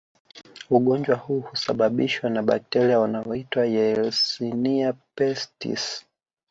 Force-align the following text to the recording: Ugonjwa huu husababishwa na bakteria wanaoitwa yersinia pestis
Ugonjwa 0.69 1.15
huu 1.15 1.39
husababishwa 1.39 2.29
na 2.29 2.43
bakteria 2.43 2.99
wanaoitwa 2.99 3.65
yersinia 3.65 4.93
pestis 5.15 6.05